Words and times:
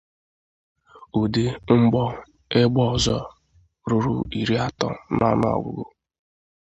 ụdị 1.19 1.43
mgbọ 1.81 2.03
égbè 2.59 2.81
ọzọ 2.93 3.15
ruru 3.89 4.15
iri 4.39 4.55
atọ 4.67 4.87
n'ọnụọgụgụ 5.15 5.83